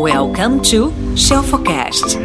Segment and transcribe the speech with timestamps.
[0.00, 2.18] Welcome to Shelfocast.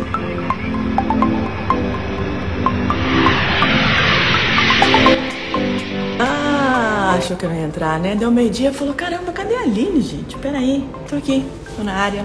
[6.20, 8.16] Ah, achou que eu ia entrar, né?
[8.16, 10.38] Deu meio-dia falou: caramba, cadê a Aline, gente?
[10.38, 11.44] Peraí, tô aqui,
[11.76, 12.24] tô na área.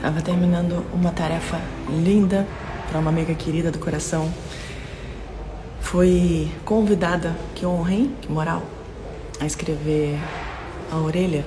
[0.00, 2.44] Tava terminando uma tarefa linda
[2.90, 4.34] para uma amiga querida do coração.
[5.80, 8.16] Foi convidada, que honra, hein?
[8.20, 8.64] Que moral,
[9.38, 10.18] a escrever
[10.90, 11.44] a orelha,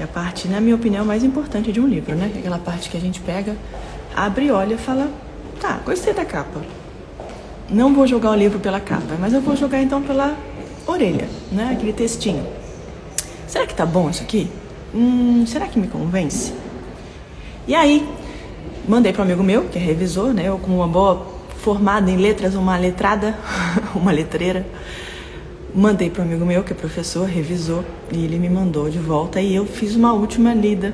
[0.00, 2.32] que é a parte, na minha opinião, mais importante de um livro, né?
[2.34, 3.54] Aquela parte que a gente pega,
[4.16, 5.10] abre, olha e fala:
[5.60, 6.58] tá, gostei da capa.
[7.68, 10.34] Não vou jogar o livro pela capa, mas eu vou jogar então pela
[10.86, 11.72] orelha, né?
[11.74, 12.46] Aquele textinho.
[13.46, 14.50] Será que tá bom isso aqui?
[14.94, 16.54] Hum, será que me convence?
[17.68, 18.08] E aí,
[18.88, 20.44] mandei para um amigo meu, que é revisor, né?
[20.48, 21.26] Eu com uma boa
[21.58, 23.38] formada em letras, uma letrada,
[23.94, 24.66] uma letreira.
[25.74, 29.40] Mandei para um amigo meu, que é professor, revisor, e ele me mandou de volta
[29.40, 30.92] e eu fiz uma última lida.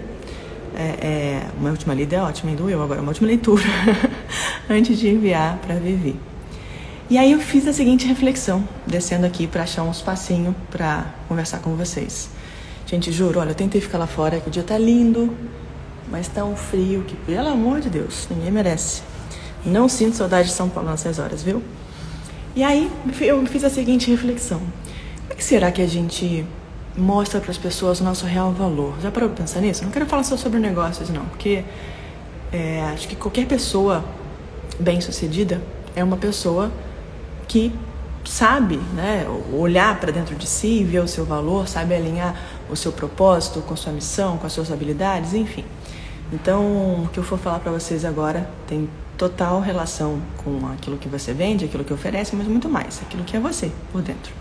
[0.75, 2.57] É, é, uma última lida é ótima, hein?
[2.57, 3.63] Doeu agora, uma última leitura
[4.69, 6.17] antes de enviar para Vivi.
[7.09, 11.61] E aí eu fiz a seguinte reflexão, descendo aqui para achar um espacinho para conversar
[11.61, 12.29] com vocês.
[12.85, 15.35] Gente, juro, olha, eu tentei ficar lá fora, que o dia tá lindo,
[16.11, 19.03] mas tá um frio que, pelo amor de Deus, ninguém merece.
[19.65, 21.63] Não sinto saudade de São Paulo nessas horas, viu?
[22.57, 22.91] E aí
[23.21, 26.47] eu fiz a seguinte reflexão: como é que será que a gente
[26.97, 28.95] mostra para as pessoas o nosso real valor?
[29.03, 29.85] Já parou para pensar nisso?
[29.85, 31.63] Não quero falar só sobre negócios, não, porque
[32.51, 34.03] é, acho que qualquer pessoa
[34.81, 35.61] bem-sucedida
[35.95, 36.73] é uma pessoa
[37.47, 37.71] que
[38.25, 42.35] sabe né, olhar para dentro de si, ver o seu valor, sabe alinhar
[42.71, 45.65] o seu propósito com a sua missão, com as suas habilidades, enfim.
[46.33, 51.09] Então, o que eu for falar para vocês agora tem total relação com aquilo que
[51.09, 54.33] você vende, aquilo que oferece, mas muito mais, aquilo que é você por dentro.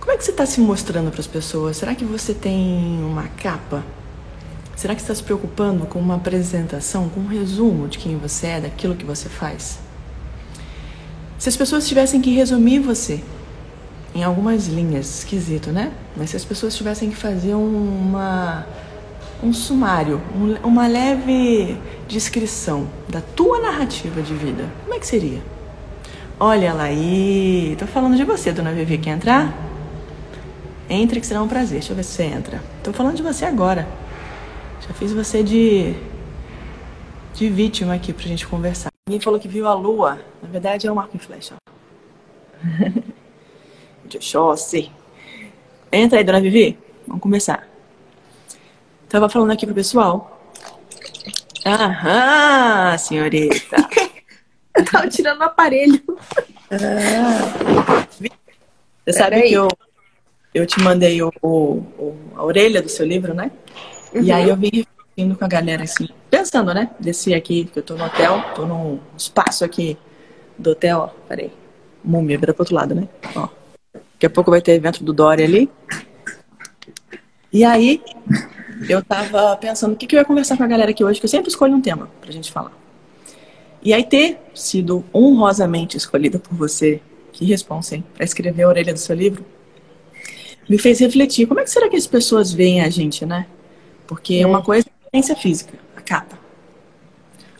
[0.00, 1.76] Como é que você está se mostrando para as pessoas?
[1.76, 3.84] Será que você tem uma capa?
[4.74, 8.60] Será que está se preocupando com uma apresentação, com um resumo de quem você é,
[8.60, 9.80] daquilo que você faz?
[11.38, 13.22] Se as pessoas tivessem que resumir você
[14.14, 15.92] em algumas linhas, esquisito, né?
[16.16, 18.66] Mas se as pessoas tivessem que fazer uma,
[19.42, 21.76] um sumário, um, uma leve
[22.08, 25.40] descrição da tua narrativa de vida, como é que seria?
[26.40, 29.52] Olha lá aí, tô falando de você, dona Vivi, quer entrar?
[30.88, 32.62] Entre que será um prazer, deixa eu ver se você entra.
[32.82, 33.86] Tô falando de você agora.
[34.86, 35.94] Já fiz você de,
[37.34, 38.90] de vítima aqui pra gente conversar.
[39.06, 40.18] Ninguém falou que viu a lua.
[40.42, 41.56] Na verdade é o Marco em Flecha.
[44.06, 44.90] De Oxóssi.
[45.92, 46.78] Entra aí, dona Vivi.
[47.06, 47.68] Vamos conversar.
[49.08, 50.38] Tava falando aqui pro pessoal.
[51.64, 53.76] Aham, senhorita.
[54.76, 56.02] eu tava tirando o aparelho.
[56.70, 58.06] Ah.
[59.04, 59.68] Você sabe que eu,
[60.54, 63.50] eu te mandei o, o, a orelha do seu livro, né?
[64.12, 64.22] Uhum.
[64.22, 64.84] E aí eu vim
[65.16, 66.90] indo com a galera assim, pensando, né?
[67.00, 69.96] Desci aqui, porque eu tô no hotel, tô num espaço aqui
[70.58, 71.08] do hotel, ó.
[71.26, 71.50] Peraí.
[72.04, 73.08] Múmia, vira pro outro lado, né?
[73.34, 73.48] Ó.
[73.92, 75.70] Daqui a pouco vai ter evento do Dória ali.
[77.52, 78.02] E aí,
[78.88, 81.26] eu tava pensando o que, que eu ia conversar com a galera aqui hoje, que
[81.26, 82.72] eu sempre escolho um tema pra gente falar.
[83.82, 87.00] E aí, ter sido honrosamente escolhida por você,
[87.32, 89.44] que responsa, hein, pra escrever a orelha do seu livro,
[90.68, 91.46] me fez refletir.
[91.46, 93.46] Como é que será que as pessoas veem a gente, né?
[94.06, 94.46] Porque é.
[94.46, 96.38] uma coisa aparência física, a capa.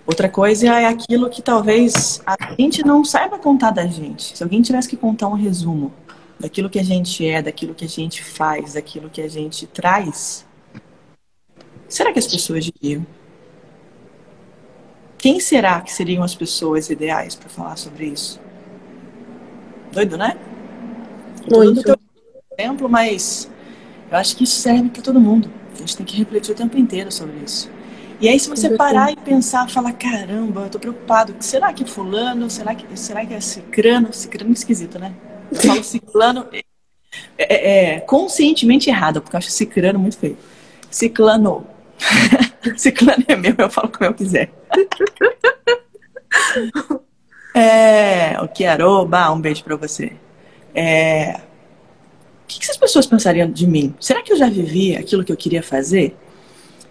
[0.07, 4.37] Outra coisa é aquilo que talvez a gente não saiba contar da gente.
[4.37, 5.93] Se alguém tivesse que contar um resumo
[6.39, 10.47] daquilo que a gente é, daquilo que a gente faz, daquilo que a gente traz,
[11.88, 13.06] será que as pessoas diriam?
[15.16, 18.41] Quem será que seriam as pessoas ideais para falar sobre isso?
[19.93, 20.37] Doido, né?
[21.50, 21.98] Muito.
[22.56, 23.50] Exemplo, mas
[24.10, 25.50] eu acho que isso serve para todo mundo.
[25.75, 27.71] A gente tem que refletir o tempo inteiro sobre isso.
[28.21, 32.50] E aí, se você parar e pensar, falar, caramba, eu tô preocupado, será que fulano,
[32.50, 34.12] será que, será que é cicrano?
[34.12, 35.15] Cicrano é esquisito, né?
[35.53, 36.62] Eu falo ciclano é,
[37.38, 40.37] é, é, conscientemente errado, porque eu acho cicrano muito feio.
[40.91, 41.65] Ciclano.
[42.77, 44.51] ciclano é meu, eu falo como eu quiser.
[47.55, 50.13] é, o que aroba, um beijo pra você.
[50.75, 51.41] É,
[52.45, 53.95] o que, que essas pessoas pensariam de mim?
[54.01, 56.16] Será que eu já vivi aquilo que eu queria fazer?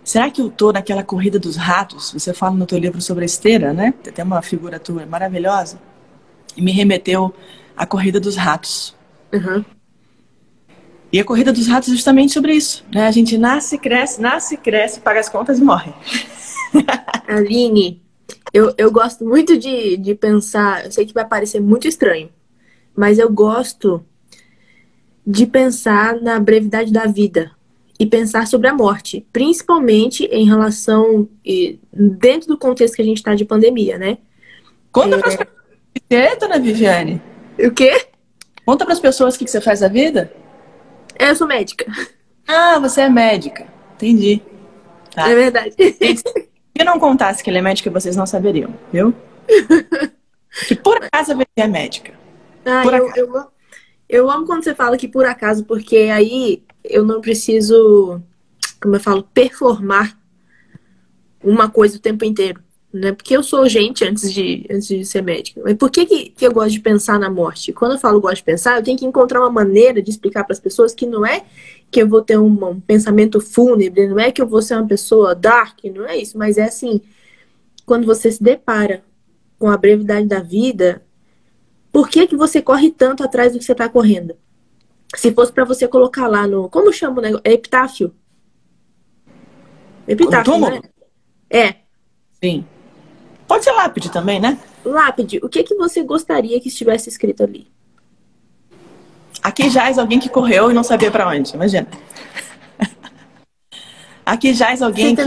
[0.03, 2.13] Será que eu tô naquela corrida dos ratos?
[2.13, 3.93] Você fala no teu livro sobre a esteira, né?
[4.01, 5.79] Tem até uma figura tua maravilhosa.
[6.55, 7.33] E me remeteu
[7.75, 8.95] à corrida dos ratos.
[9.33, 9.65] Uhum.
[11.11, 12.85] E a corrida dos ratos é justamente sobre isso.
[12.93, 13.07] Né?
[13.07, 15.93] A gente nasce, cresce, nasce, cresce, paga as contas e morre.
[17.27, 18.01] Aline,
[18.53, 20.85] eu, eu gosto muito de, de pensar.
[20.85, 22.29] Eu sei que vai parecer muito estranho,
[22.95, 24.03] mas eu gosto
[25.25, 27.51] de pensar na brevidade da vida
[27.99, 31.27] e pensar sobre a morte, principalmente em relação
[31.91, 34.19] dentro do contexto que a gente está de pandemia, né?
[34.91, 35.19] Conta é...
[35.19, 37.21] para as pessoas, dona Viviane.
[37.59, 38.07] O quê?
[38.65, 40.31] Conta para as pessoas o que você faz da vida.
[41.19, 41.85] Eu sou médica.
[42.47, 43.67] Ah, você é médica.
[43.95, 44.41] Entendi.
[45.13, 45.29] Tá.
[45.29, 45.75] É verdade.
[45.77, 49.13] Se não contasse que ele é médica, vocês não saberiam, viu?
[50.67, 52.13] que por acaso você é médica.
[52.65, 53.51] Ah, por eu, eu,
[54.07, 58.21] eu amo quando você fala que por acaso, porque aí eu não preciso,
[58.81, 60.17] como eu falo, performar
[61.43, 62.61] uma coisa o tempo inteiro.
[62.97, 63.11] Né?
[63.11, 65.61] Porque eu sou gente antes de, antes de ser médica.
[65.63, 67.71] Mas por que, que, que eu gosto de pensar na morte?
[67.71, 70.53] Quando eu falo gosto de pensar, eu tenho que encontrar uma maneira de explicar para
[70.53, 71.43] as pessoas que não é
[71.91, 74.87] que eu vou ter um, um, pensamento fúnebre, não é que eu vou ser uma
[74.87, 77.01] pessoa dark, não é isso, mas é assim,
[77.85, 79.03] quando você se depara
[79.57, 81.01] com a brevidade da vida,
[81.91, 84.35] por que que você corre tanto atrás do que você está correndo?
[85.15, 86.69] Se fosse para você colocar lá no.
[86.69, 87.41] Como chama o negócio?
[87.45, 88.13] É epitáfio.
[90.05, 90.81] Epitáfio, né?
[91.49, 91.75] É.
[92.43, 92.65] Sim.
[93.47, 94.59] Pode ser lápide também, né?
[94.83, 95.39] Lápide.
[95.41, 97.67] O que que você gostaria que estivesse escrito ali?
[99.41, 101.87] Aqui jaz alguém que correu e não sabia para onde, imagina.
[104.25, 105.23] Aqui jaz alguém que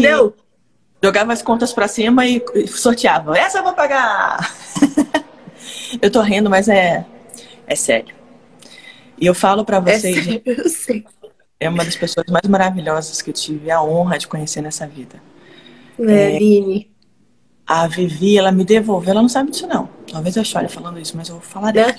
[1.02, 3.38] jogava as contas para cima e sorteava.
[3.38, 4.54] Essa eu vou pagar.
[6.02, 7.06] eu tô rindo, mas é,
[7.66, 8.14] é sério.
[9.18, 11.04] E eu falo para é vocês, é, eu sei.
[11.58, 15.22] é uma das pessoas mais maravilhosas que eu tive a honra de conhecer nessa vida.
[15.98, 16.42] É, é
[17.72, 19.88] A Vivi, ela me devolveu, ela não sabe disso não.
[20.10, 21.94] Talvez eu chore falando isso, mas eu vou falar dela.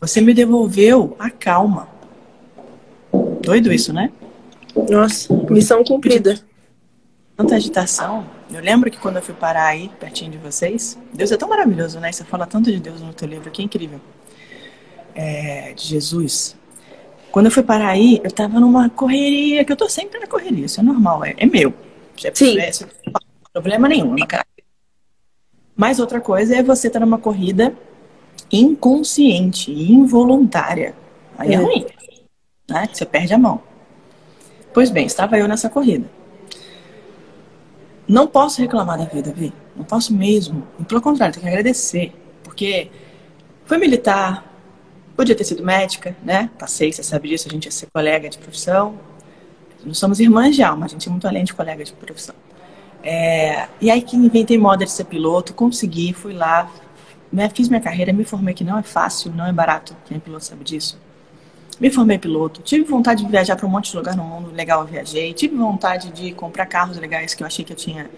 [0.00, 1.88] Você me devolveu a calma.
[3.40, 4.10] Doido isso, né?
[4.90, 6.36] Nossa, missão cumprida.
[7.36, 8.26] Tanta agitação.
[8.50, 12.00] Eu lembro que quando eu fui parar aí, pertinho de vocês, Deus é tão maravilhoso,
[12.00, 12.10] né?
[12.10, 14.00] Você fala tanto de Deus no teu livro, que é incrível
[15.14, 16.56] é, de Jesus.
[17.30, 20.66] Quando eu fui parar aí, eu tava numa correria, que eu tô sempre na correria,
[20.66, 21.72] isso é normal, é, é meu.
[22.24, 22.58] É, Sim.
[22.58, 22.72] É,
[23.52, 24.42] problema nenhum, é
[25.76, 27.74] Mas outra coisa é você estar tá numa corrida
[28.50, 30.94] inconsciente e involuntária.
[31.38, 31.86] Aí é, é ruim,
[32.68, 32.88] né?
[32.92, 33.62] Você perde a mão.
[34.72, 36.08] Pois bem, estava eu nessa corrida.
[38.06, 39.52] Não posso reclamar da vida, Vi.
[39.74, 40.66] Não posso mesmo.
[40.86, 42.12] Pelo contrário, tenho que agradecer.
[42.42, 42.90] Porque
[43.64, 44.52] foi militar,
[45.16, 46.50] Podia ter sido médica, né?
[46.58, 48.98] Passei, você sabe disso, a gente ia ser colega de profissão.
[49.84, 52.34] Nós somos irmãs de alma, a gente é muito além de colega de profissão.
[53.02, 56.70] É, e aí que inventei moda de ser piloto, consegui, fui lá,
[57.32, 60.20] né, fiz minha carreira, me formei que não é fácil, não é barato, quem é
[60.20, 60.98] piloto sabe disso.
[61.80, 64.82] Me formei piloto, tive vontade de viajar para um monte de lugar no mundo, legal,
[64.82, 65.32] eu viajei.
[65.32, 68.08] Tive vontade de comprar carros legais que eu achei que eu tinha.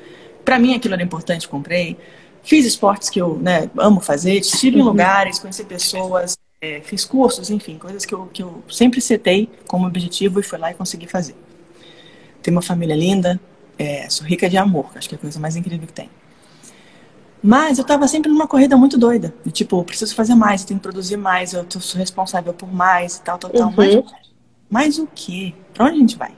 [0.44, 1.96] Para mim aquilo era importante, comprei.
[2.42, 4.88] Fiz esportes que eu né, amo fazer, estive em uhum.
[4.88, 9.86] lugares, conheci pessoas, é, fiz cursos, enfim, coisas que eu, que eu sempre setei como
[9.86, 11.34] objetivo e fui lá e consegui fazer.
[12.42, 13.40] Tenho uma família linda,
[13.78, 16.10] é, sou rica de amor, acho que é a coisa mais incrível que tem.
[17.42, 19.34] Mas eu estava sempre numa corrida muito doida.
[19.44, 22.54] De, tipo, eu preciso fazer mais, eu tenho que produzir mais, eu tô, sou responsável
[22.54, 23.68] por mais e tal, tal, tal.
[23.68, 23.74] Uhum.
[23.76, 24.04] Mas,
[24.70, 25.52] mas o quê?
[25.74, 26.32] Para onde a gente vai?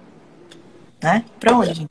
[1.00, 1.24] Né?
[1.38, 1.88] Para onde a gente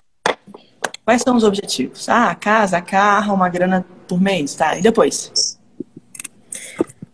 [1.06, 2.10] Quais são os objetivos?
[2.10, 4.76] Ah, casa, carro, uma grana por mês, tá?
[4.76, 5.60] E depois?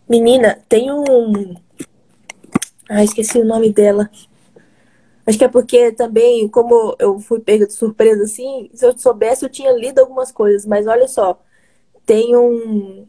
[0.08, 1.54] Menina, tem um.
[2.88, 4.10] Ah, esqueci o nome dela.
[5.26, 9.44] Acho que é porque também, como eu fui pega de surpresa assim, se eu soubesse,
[9.44, 11.40] eu tinha lido algumas coisas, mas olha só,
[12.04, 13.06] tem um.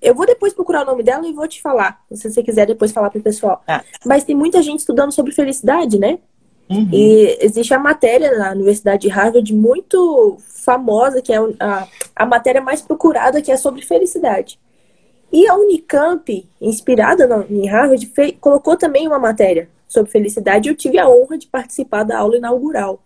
[0.00, 2.92] Eu vou depois procurar o nome dela e vou te falar, se você quiser depois
[2.92, 3.62] falar pro pessoal.
[3.66, 3.82] Ah.
[4.04, 6.18] Mas tem muita gente estudando sobre felicidade, né?
[6.68, 6.88] Uhum.
[6.92, 12.60] E existe a matéria na Universidade de Harvard muito famosa, que é a, a matéria
[12.60, 14.58] mais procurada, que é sobre felicidade.
[15.32, 20.68] E a Unicamp, inspirada em Harvard, fez, colocou também uma matéria sobre felicidade.
[20.68, 23.04] Eu tive a honra de participar da aula inaugural.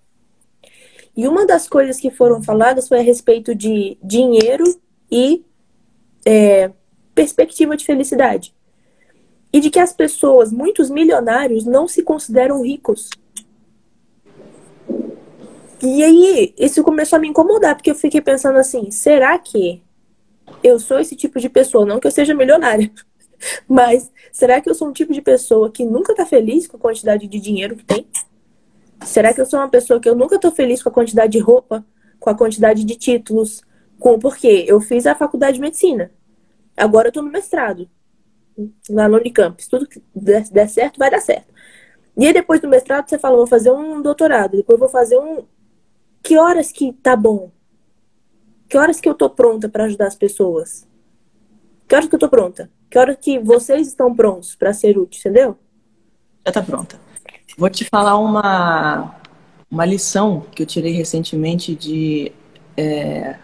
[1.16, 4.64] E uma das coisas que foram faladas foi a respeito de dinheiro
[5.10, 5.44] e
[6.24, 6.70] é,
[7.14, 8.54] perspectiva de felicidade.
[9.52, 13.08] E de que as pessoas, muitos milionários, não se consideram ricos.
[15.82, 19.82] E aí, isso começou a me incomodar, porque eu fiquei pensando assim: será que
[20.62, 22.90] eu sou esse tipo de pessoa, não que eu seja milionária,
[23.68, 26.80] mas será que eu sou um tipo de pessoa que nunca tá feliz com a
[26.80, 28.06] quantidade de dinheiro que tem?
[29.04, 31.38] Será que eu sou uma pessoa que eu nunca tô feliz com a quantidade de
[31.38, 31.84] roupa,
[32.18, 33.62] com a quantidade de títulos,
[33.98, 36.10] com porque eu fiz a faculdade de medicina.
[36.76, 37.88] Agora eu tô no mestrado,
[38.90, 39.62] lá no Unicamp.
[39.62, 41.52] Se tudo der, der certo, vai dar certo.
[42.16, 45.44] E aí depois do mestrado você fala, vou fazer um doutorado, depois vou fazer um
[46.22, 47.52] que horas que tá bom?
[48.68, 50.86] Que horas que eu tô pronta para ajudar as pessoas?
[51.86, 52.70] Que horas que eu tô pronta?
[52.90, 55.58] Que horas que vocês estão prontos para ser útil, entendeu?
[56.44, 56.98] Já tá pronta.
[57.58, 59.14] Vou te falar uma,
[59.70, 62.30] uma lição que eu tirei recentemente de,
[62.76, 63.36] é,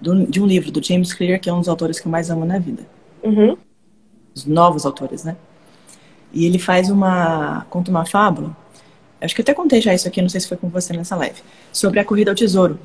[0.00, 2.30] do, de um livro do James Clear, que é um dos autores que eu mais
[2.30, 2.86] amo na vida.
[3.22, 3.56] Uhum.
[4.34, 5.36] Os novos autores, né?
[6.32, 7.66] E ele faz uma.
[7.70, 8.56] conta uma fábula.
[9.20, 11.16] Acho que eu até contei já isso aqui, não sei se foi com você nessa
[11.16, 11.40] live.
[11.72, 12.78] Sobre a corrida ao tesouro.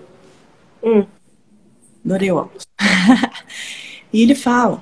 [0.83, 1.05] Hum.
[2.05, 2.63] Adorei o óculos.
[4.11, 4.81] e ele fala.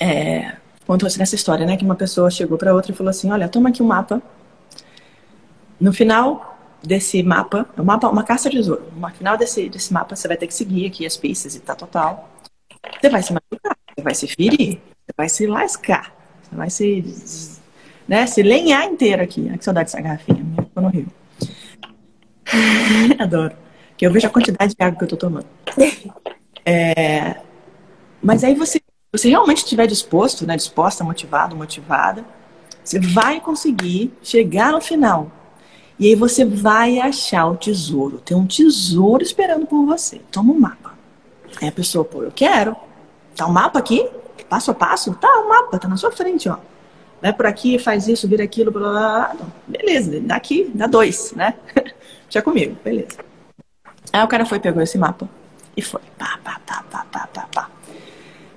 [0.00, 1.76] É, contou-se nessa história, né?
[1.76, 4.22] Que uma pessoa chegou para outra e falou assim: Olha, toma aqui um mapa.
[5.78, 8.82] No final desse mapa, um mapa, uma caça de tesouro.
[8.96, 11.76] No final desse, desse mapa, você vai ter que seguir aqui as pistas e tal,
[11.76, 12.30] total.
[13.00, 17.60] Você vai se machucar, você vai se ferir, você vai se lascar, você vai se
[18.10, 18.26] né?
[18.26, 19.48] Se lenhar inteiro aqui.
[19.48, 21.06] Ai, que saudade dessa garrafinha minha, ficou no Rio.
[23.20, 23.54] Adoro.
[23.96, 25.46] Que eu vejo a quantidade de água que eu tô tomando.
[26.66, 27.36] É...
[28.20, 28.80] Mas aí você,
[29.12, 30.56] você realmente estiver disposto, né?
[30.56, 32.24] Disposta, motivado, motivada,
[32.82, 35.30] você vai conseguir chegar no final.
[35.98, 38.18] E aí você vai achar o tesouro.
[38.18, 40.20] Tem um tesouro esperando por você.
[40.30, 40.98] Toma um mapa.
[41.60, 42.74] Aí a pessoa, pô, eu quero.
[43.36, 44.08] Tá um mapa aqui?
[44.48, 45.14] Passo a passo?
[45.14, 46.56] Tá, o um mapa, tá na sua frente, ó
[47.20, 49.46] vai por aqui, faz isso, vira aquilo, blá, blá, blá.
[49.66, 51.54] beleza, daqui, dá dois, né?
[52.28, 53.18] Já comigo, beleza.
[54.12, 55.28] Aí o cara foi, pegou esse mapa
[55.76, 57.70] e foi, pá, pá, pá, pá, pá, pá, pá.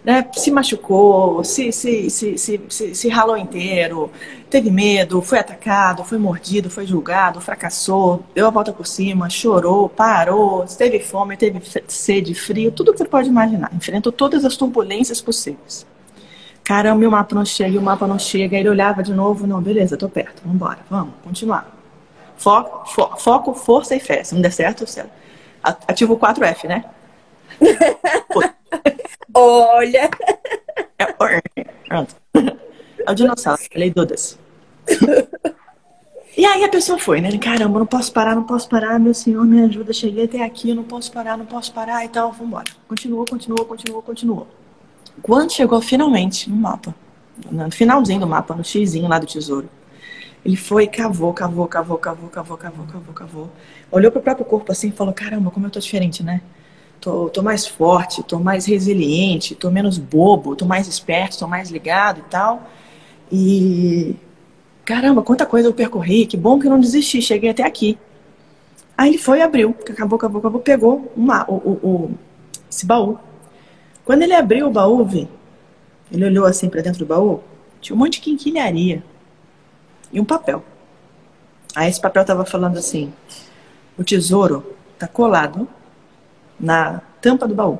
[0.03, 0.27] Né?
[0.33, 4.11] Se machucou, se, se, se, se, se, se ralou inteiro,
[4.49, 9.87] teve medo, foi atacado, foi mordido, foi julgado, fracassou, deu a volta por cima, chorou,
[9.87, 13.71] parou, teve fome, teve sede, frio, tudo que você pode imaginar.
[13.73, 15.85] Enfrentou todas as turbulências possíveis.
[16.65, 18.57] Caramba, o mapa não chega, e o mapa não chega.
[18.57, 21.73] Ele olhava de novo, não, beleza, tô perto, vamos embora, vamos, continuar.
[22.35, 24.23] Foco, fo foco, força e fé.
[24.23, 25.05] Se não der certo, você
[25.63, 26.83] ativa o 4F, né?
[29.33, 30.09] Olha!
[30.97, 31.05] É,
[31.87, 32.15] pronto.
[33.05, 34.37] É o dinossauro, falei Dudas.
[36.35, 37.35] E aí a pessoa foi, né?
[37.37, 40.83] Caramba, não posso parar, não posso parar, meu senhor, me ajuda, cheguei até aqui, não
[40.83, 42.65] posso parar, não posso parar e tal, vambora.
[42.87, 44.47] Continuou, continuou, continuou, continuou.
[45.21, 46.95] Quando chegou finalmente no mapa,
[47.51, 49.69] no finalzinho do mapa, no xizinho lá do tesouro,
[50.43, 53.49] ele foi, cavou, cavou, cavou, cavou, cavou, cavou, cavou, cavou.
[53.91, 56.41] Olhou pro próprio corpo assim e falou: caramba, como eu tô diferente, né?
[57.03, 61.69] Tô, tô mais forte, tô mais resiliente, tô menos bobo, tô mais esperto, tô mais
[61.69, 62.63] ligado e tal.
[63.29, 64.15] E
[64.85, 67.97] caramba, quanta coisa eu percorri, que bom que eu não desisti, cheguei até aqui.
[68.97, 72.11] Aí ele foi e abriu, acabou, acabou, acabou, pegou uma, o, o, o,
[72.71, 73.19] esse baú
[74.05, 75.29] quando ele abriu o baú, vi,
[76.11, 77.41] ele olhou assim para dentro do baú,
[77.79, 79.03] tinha um monte de quinquilharia
[80.11, 80.63] e um papel.
[81.75, 83.13] Aí esse papel tava falando assim:
[83.97, 85.67] o tesouro tá colado
[86.63, 87.77] na tampa do baú.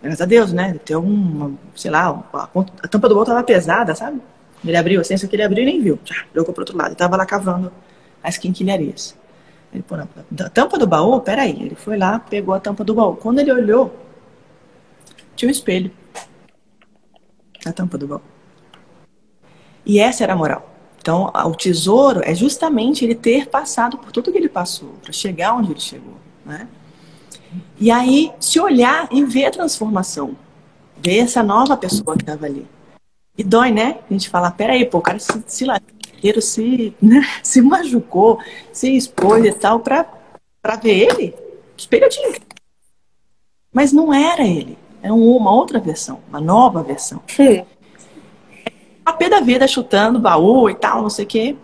[0.00, 0.78] graças a Deus, né?
[0.82, 4.20] Tem alguma, sei lá, a, a, tampa do baú tava pesada, sabe?
[4.64, 5.98] Ele abriu assim, só que ele abriu e nem viu.
[6.04, 6.88] Já jogou pro outro lado.
[6.88, 7.70] Ele tava lá cavando
[8.22, 9.14] as quinquilharias.
[9.72, 11.50] Ele, pô, a tampa do baú, peraí.
[11.50, 13.16] Ele foi lá, pegou a tampa do baú.
[13.16, 13.94] Quando ele olhou,
[15.36, 15.90] tinha um espelho
[17.64, 18.22] na tampa do baú.
[19.84, 20.70] E essa era a moral.
[20.98, 25.54] Então, o tesouro é justamente ele ter passado por tudo que ele passou, para chegar
[25.54, 26.14] onde ele chegou.
[26.46, 26.68] Né?
[27.78, 30.36] E aí, se olhar e ver a transformação,
[30.98, 32.66] ver essa nova pessoa que estava ali.
[33.36, 33.98] E dói, né?
[34.08, 37.20] A gente fala, peraí, pô, o cara se, se ladeiro, se, né?
[37.42, 38.38] se machucou,
[38.72, 40.06] se expôs e tal, para
[40.82, 41.34] ver ele.
[41.76, 42.32] Espelho tinha.
[43.72, 44.78] Mas não era ele.
[45.02, 47.20] É uma outra versão, uma nova versão.
[47.26, 47.64] Sim.
[49.04, 51.56] A pé da vida chutando baú e tal, não sei o quê.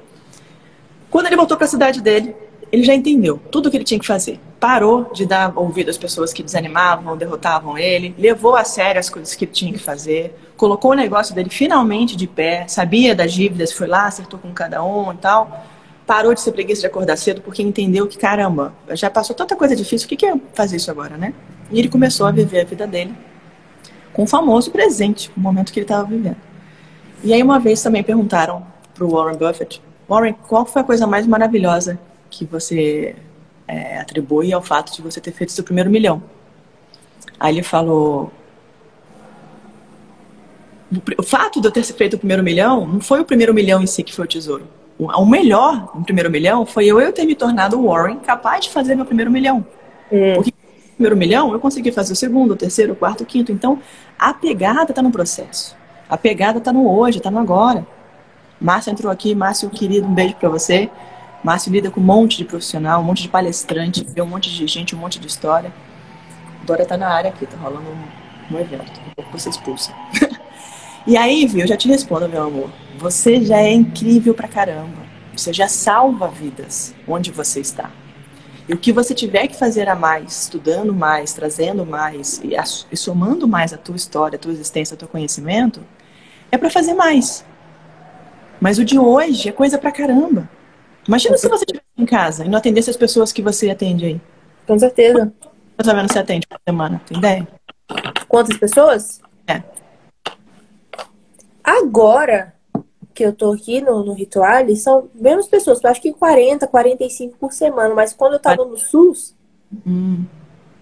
[1.09, 2.35] Quando ele voltou para a cidade dele,
[2.71, 4.39] ele já entendeu tudo o que ele tinha que fazer.
[4.61, 9.35] Parou de dar ouvido às pessoas que desanimavam, derrotavam ele, levou a sério as coisas
[9.35, 13.73] que ele tinha que fazer, colocou o negócio dele finalmente de pé, sabia das dívidas,
[13.73, 15.65] foi lá, acertou com cada um e tal.
[16.07, 19.77] Parou de ser preguiça de acordar cedo porque entendeu que, caramba, já passou tanta coisa
[19.77, 21.35] difícil, o que, que é fazer isso agora, né?
[21.71, 23.15] E ele começou a viver a vida dele
[24.13, 26.37] com o famoso presente, o momento que ele estava vivendo.
[27.23, 31.07] E aí uma vez também perguntaram para o Warren Buffett, Warren, qual foi a coisa
[31.07, 31.99] mais maravilhosa
[32.31, 33.17] que você
[33.67, 36.23] é, atribui ao fato de você ter feito seu primeiro milhão?
[37.39, 38.33] Aí ele falou,
[41.17, 43.87] o fato de eu ter feito o primeiro milhão não foi o primeiro milhão em
[43.87, 44.67] si que foi o tesouro.
[44.99, 48.71] O melhor no primeiro milhão foi eu, eu ter me tornado o Warren capaz de
[48.71, 49.65] fazer meu primeiro milhão.
[50.11, 50.35] Hum.
[50.35, 50.53] Porque
[50.99, 53.53] primeiro milhão, eu consegui fazer o segundo, o terceiro, o quarto, o quinto.
[53.53, 53.79] Então,
[54.19, 55.77] a pegada está no processo.
[56.11, 57.87] A pegada está no hoje, está no agora.
[58.61, 60.91] Márcio entrou aqui, Márcio, querido, um beijo para você.
[61.43, 64.67] Márcio lida com um monte de profissional, um monte de palestrante, vê um monte de
[64.67, 65.73] gente, um monte de história.
[66.65, 69.93] Dora tá na área aqui, tá rolando um, um evento, daqui a pouco você expulsa.
[71.07, 72.71] e aí, viu, eu já te respondo, meu amor.
[72.99, 75.07] Você já é incrível pra caramba.
[75.35, 77.91] Você já salva vidas onde você está.
[78.69, 82.55] E o que você tiver que fazer a mais, estudando mais, trazendo mais e,
[82.93, 85.81] e somando mais a tua história, a tua existência, o teu conhecimento,
[86.53, 87.45] é para fazer mais.
[88.61, 90.51] Mas o de hoje é coisa pra caramba.
[91.09, 94.21] Imagina se você estivesse em casa e não atendesse as pessoas que você atende aí.
[94.67, 95.33] Com certeza.
[95.79, 97.49] Mais ou menos você atende por semana, tem ideia?
[98.29, 99.21] Quantas pessoas?
[99.47, 99.63] É.
[101.65, 102.55] Agora
[103.15, 107.39] que eu tô aqui no, no Ritual, são menos pessoas, eu acho que 40, 45
[107.39, 109.35] por semana, mas quando eu tava no SUS,
[109.87, 110.25] hum.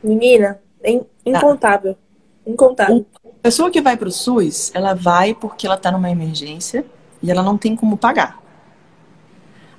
[0.02, 1.95] menina, é incontável.
[1.95, 2.50] Tá.
[2.50, 3.06] Incontável.
[3.25, 6.85] A pessoa que vai pro SUS, ela vai porque ela tá numa emergência
[7.23, 8.45] e ela não tem como pagar.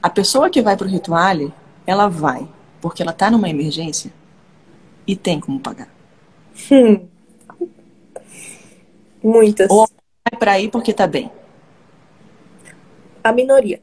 [0.01, 1.53] A pessoa que vai pro Rituale,
[1.85, 2.47] ela vai
[2.81, 4.11] porque ela tá numa emergência
[5.05, 5.89] e tem como pagar.
[6.71, 7.07] Hum.
[9.23, 9.69] Muitas.
[9.69, 9.87] Ou
[10.29, 11.31] vai pra ir porque tá bem
[13.27, 13.81] a minoria.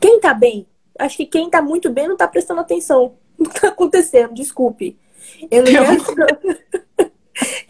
[0.00, 0.66] Quem tá bem?
[0.98, 4.96] Acho que quem tá muito bem não tá prestando atenção no que tá acontecendo, desculpe.
[5.50, 7.12] Eu não quero.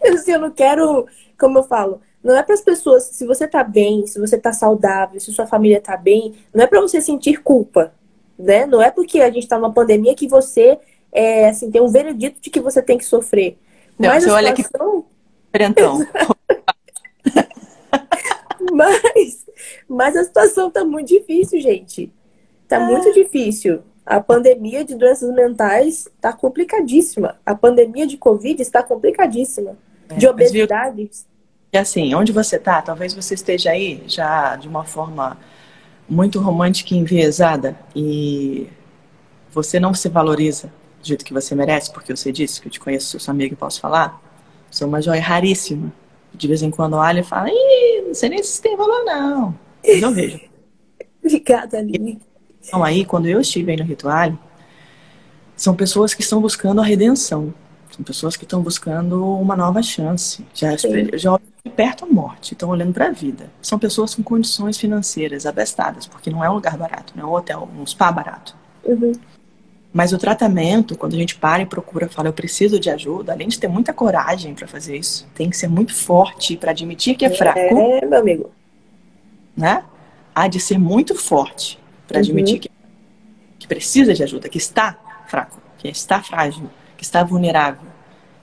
[0.27, 4.07] eu não quero, como eu falo, não é para as pessoas, se você tá bem,
[4.07, 7.93] se você tá saudável, se sua família tá bem, não é para você sentir culpa,
[8.37, 8.65] né?
[8.65, 10.79] Não é porque a gente tá numa pandemia que você
[11.11, 13.59] é, assim, tem um veredito de que você tem que sofrer.
[13.95, 15.03] Mas você olha situação...
[15.03, 15.99] que Frentão.
[18.73, 19.45] Mas,
[19.87, 22.11] mas a situação tá muito difícil, gente.
[22.67, 22.85] Tá é.
[22.85, 23.83] muito difícil.
[24.05, 27.39] A pandemia de doenças mentais está complicadíssima.
[27.45, 29.77] A pandemia de Covid está complicadíssima.
[30.09, 31.03] É, de obesidade.
[31.03, 31.09] E
[31.77, 35.37] assim, onde você tá, talvez você esteja aí já de uma forma
[36.07, 38.67] muito romântica e enviesada e
[39.51, 42.71] você não se valoriza do jeito que você merece, porque eu sei disso, que eu
[42.71, 44.21] te conheço, sou sua amiga e posso falar.
[44.69, 45.91] Sou uma joia raríssima
[46.33, 49.57] de vez em quando olha e fala, Ih, não sei nem se tem valor, não.
[49.85, 50.39] Mas eu vejo.
[51.23, 52.19] Obrigada, Aline.
[52.61, 54.37] Então, aí, quando eu estive aí no ritual,
[55.55, 57.53] são pessoas que estão buscando a redenção.
[57.91, 60.45] São pessoas que estão buscando uma nova chance.
[60.53, 63.49] Já, já olham de perto a morte, estão olhando para a vida.
[63.59, 67.33] São pessoas com condições financeiras abestadas, porque não é um lugar barato, não é um
[67.33, 68.55] hotel, um spa barato.
[68.83, 69.13] Uhum.
[69.91, 73.47] Mas o tratamento, quando a gente para e procura, fala, eu preciso de ajuda, além
[73.47, 77.25] de ter muita coragem para fazer isso, tem que ser muito forte para admitir que
[77.25, 77.59] é fraco.
[77.59, 78.51] É, meu amigo.
[79.57, 79.83] Né?
[80.35, 82.23] Há de ser muito forte para uhum.
[82.23, 82.69] admitir que,
[83.57, 87.87] que precisa de ajuda, que está fraco, que está frágil, que está vulnerável,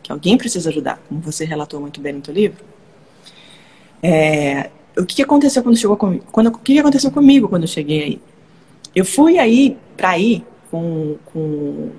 [0.03, 2.72] que alguém precisa ajudar, como você relatou muito bem no seu livro.
[4.03, 6.25] É, o que aconteceu quando chegou comigo?
[6.31, 8.21] Quando, o que aconteceu comigo quando eu cheguei aí?
[8.95, 11.91] Eu fui aí para ir com, com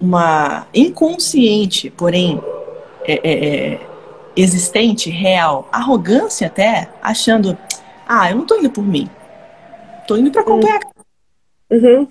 [0.00, 2.40] uma inconsciente, porém
[3.04, 3.80] é, é, é,
[4.36, 7.56] existente, real, arrogância até, achando,
[8.06, 9.08] ah, eu não tô indo por mim,
[10.06, 10.80] tô indo para acompanhar.
[11.70, 12.08] Uhum.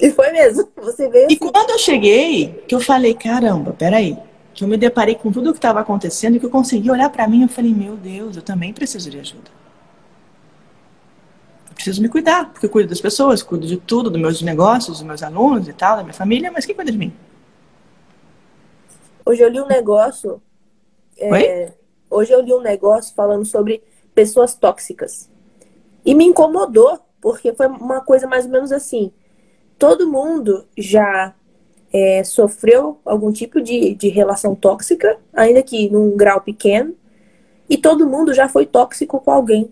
[0.00, 1.28] E foi mesmo, você veio.
[1.30, 4.16] E quando eu cheguei, que eu falei, caramba, peraí,
[4.54, 7.08] que eu me deparei com tudo o que estava acontecendo e que eu consegui olhar
[7.10, 9.62] para mim, eu falei, meu Deus, eu também preciso de ajuda
[11.82, 15.06] preciso me cuidar, porque eu cuido das pessoas, cuido de tudo, dos meus negócios, dos
[15.06, 17.12] meus alunos e tal, da minha família, mas quem cuida de mim?
[19.26, 20.40] Hoje eu li um negócio.
[21.18, 21.72] É,
[22.08, 23.82] hoje eu li um negócio falando sobre
[24.14, 25.28] pessoas tóxicas.
[26.04, 29.12] E me incomodou, porque foi uma coisa mais ou menos assim.
[29.78, 31.34] Todo mundo já
[31.92, 36.96] é, sofreu algum tipo de, de relação tóxica, ainda que num grau pequeno,
[37.68, 39.70] e todo mundo já foi tóxico com alguém.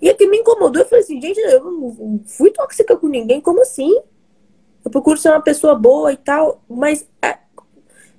[0.00, 3.40] E o que me incomodou, eu falei assim, gente, eu não fui tóxica com ninguém,
[3.40, 4.00] como assim?
[4.84, 7.06] Eu procuro ser uma pessoa boa e tal, mas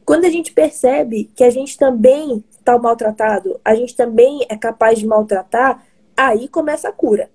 [0.06, 5.00] quando a gente percebe que a gente também está maltratado, a gente também é capaz
[5.00, 5.84] de maltratar,
[6.18, 7.30] aí começa a cura.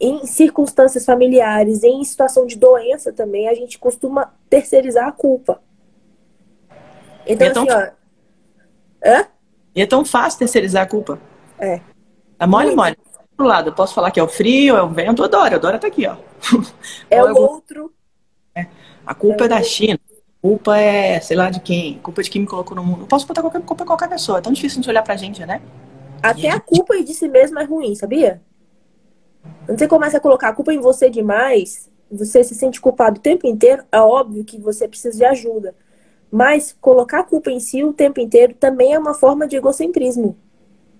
[0.00, 5.60] Em circunstâncias familiares, em situação de doença também, a gente costuma terceirizar a culpa.
[7.26, 7.62] Então, é tão...
[7.64, 9.08] assim, ó.
[9.08, 9.26] Hã?
[9.74, 11.20] E é tão fácil terceirizar a culpa.
[11.58, 11.80] É.
[12.38, 12.96] É mole, mole
[13.40, 13.68] outro lado.
[13.70, 15.54] Eu posso falar que é o frio, é o vento, eu adoro.
[15.54, 16.16] A Dora tá aqui, ó.
[17.08, 17.92] É o outro.
[18.54, 18.66] É.
[19.06, 19.98] A culpa é, é da China.
[20.08, 21.96] A culpa é, sei lá de quem.
[21.96, 23.02] A culpa de quem me colocou no mundo.
[23.02, 24.38] Eu posso botar qualquer culpa em qualquer pessoa.
[24.38, 25.60] É tão difícil a gente olhar pra gente, né?
[26.22, 28.42] Até a, a culpa de si mesmo é ruim, sabia?
[29.66, 33.22] Quando você começa a colocar a culpa em você demais, você se sente culpado o
[33.22, 35.74] tempo inteiro, é óbvio que você precisa de ajuda.
[36.30, 40.36] Mas colocar a culpa em si o tempo inteiro também é uma forma de egocentrismo.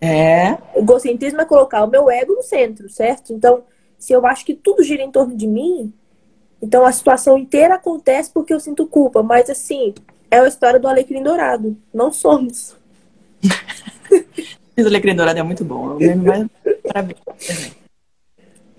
[0.00, 0.52] É.
[0.74, 3.32] O egocentrismo é colocar o meu ego no centro, certo?
[3.32, 3.62] Então,
[3.98, 5.92] se eu acho que tudo gira em torno de mim,
[6.62, 9.22] então a situação inteira acontece porque eu sinto culpa.
[9.22, 9.94] Mas assim,
[10.30, 11.76] é a história do alecrim dourado.
[11.92, 12.76] Não somos.
[14.78, 15.98] o alecrim dourado é muito bom.
[16.00, 16.14] É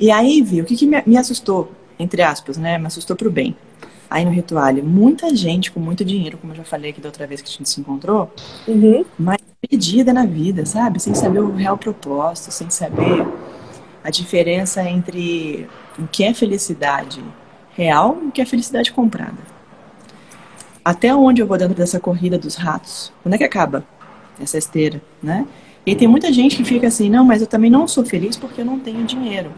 [0.01, 2.77] E aí, vi, o que, que me, me assustou, entre aspas, né?
[2.79, 3.55] Me assustou pro bem.
[4.09, 7.25] Aí no ritual, muita gente com muito dinheiro, como eu já falei aqui da outra
[7.27, 8.29] vez que a gente se encontrou,
[8.67, 9.05] Uhum.
[9.17, 10.99] mas perdida na vida, sabe?
[10.99, 13.25] Sem saber o real propósito, sem saber
[14.03, 15.67] a diferença entre
[15.99, 17.23] o que é felicidade
[17.73, 19.37] real e o que é felicidade comprada.
[20.83, 23.13] Até onde eu vou dentro dessa corrida dos ratos?
[23.21, 23.85] Quando é que acaba
[24.39, 25.47] essa esteira, né?
[25.85, 28.61] E tem muita gente que fica assim, não, mas eu também não sou feliz porque
[28.61, 29.51] eu não tenho dinheiro.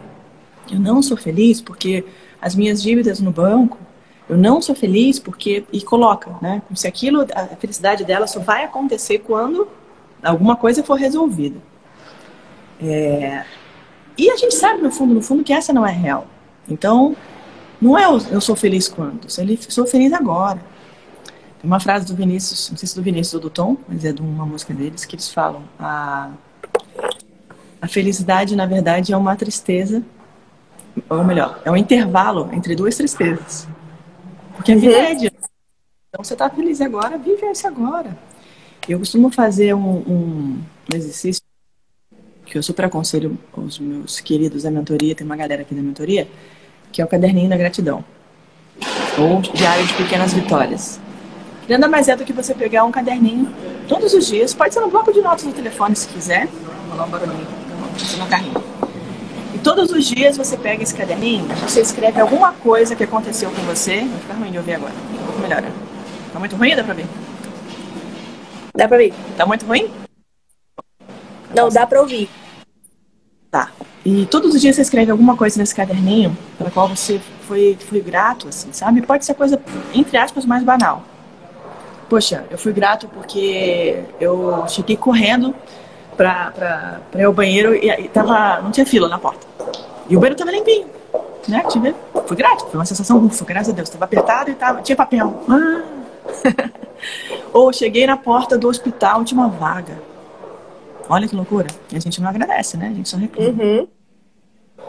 [0.72, 2.06] Eu não sou feliz porque
[2.42, 3.78] as minhas dívidas no banco,
[4.30, 6.62] eu não sou feliz porque e coloca, né?
[6.68, 9.68] Como se aquilo, a felicidade dela só vai acontecer quando
[10.24, 11.58] alguma coisa for resolvida.
[12.82, 13.44] É,
[14.18, 16.28] E a gente sabe no fundo, no fundo, que essa não é real.
[16.68, 17.16] Então,
[17.82, 19.30] não é eu sou feliz quando,
[19.70, 20.60] sou feliz agora.
[21.60, 24.04] Tem uma frase do Vinícius, não sei se é do Vinícius ou do Tom, mas
[24.06, 26.30] é de uma música deles, que eles falam: a,
[27.82, 30.04] a felicidade, na verdade, é uma tristeza,
[31.10, 33.68] ou melhor, é um intervalo entre duas tristezas.
[34.56, 35.34] Porque a vida é disso.
[36.10, 38.16] Então, você está feliz agora, vive esse agora.
[38.88, 40.62] Eu costumo fazer um, um
[40.94, 41.42] exercício
[42.46, 46.28] que eu super aconselho os meus queridos da mentoria, tem uma galera aqui da mentoria,
[46.92, 48.04] que é o caderninho da gratidão.
[49.18, 51.00] Ou diário de pequenas vitórias.
[51.68, 53.52] Nada mais é do que você pegar um caderninho
[53.88, 56.48] todos os dias, pode ser no bloco de notas do telefone se quiser.
[56.48, 57.48] Vou falar um barulhinho,
[58.20, 58.63] no carrinho.
[59.76, 64.02] Todos os dias você pega esse caderninho, você escreve alguma coisa que aconteceu com você.
[64.02, 64.94] Vai ficar ruim de ouvir agora.
[64.94, 65.64] Um pouco melhor.
[66.32, 67.06] Tá muito ruim ou dá pra ver?
[68.76, 69.14] Dá pra ver?
[69.36, 69.92] Tá muito ruim?
[71.56, 72.30] Não, dá pra ouvir.
[73.50, 73.72] Tá.
[74.06, 78.00] E todos os dias você escreve alguma coisa nesse caderninho pela qual você foi, foi
[78.00, 79.02] grato, assim, sabe?
[79.02, 79.60] Pode ser coisa,
[79.92, 81.02] entre aspas, mais banal.
[82.08, 85.56] Poxa, eu fui grato porque eu cheguei correndo
[86.14, 89.46] pra, pra, pra ir ao banheiro e, e tava, não tinha fila na porta.
[90.10, 90.88] E o banheiro tava limpinho,
[91.48, 91.64] né?
[91.70, 91.96] Tive,
[92.26, 93.90] fui grato, foi uma sensação, ufa, graças a Deus.
[93.90, 95.44] Tava apertado e tava, tinha papel.
[95.50, 95.82] Ah.
[97.54, 100.02] Ou cheguei na porta do hospital, tinha uma vaga.
[101.10, 101.68] Olha que loucura.
[101.92, 102.88] E a gente não agradece, né?
[102.88, 103.62] A gente só reclama.
[103.62, 103.88] Uhum.